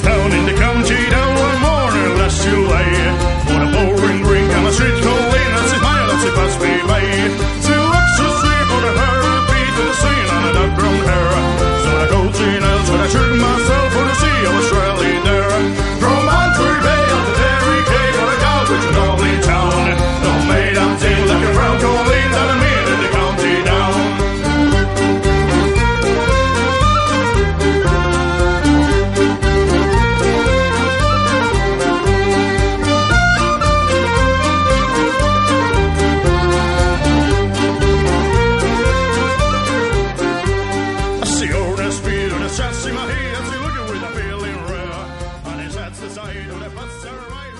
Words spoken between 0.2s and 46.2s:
in the car. This is